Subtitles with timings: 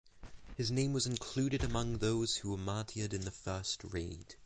[0.57, 4.33] His name was included among those who were martyred in the first raid.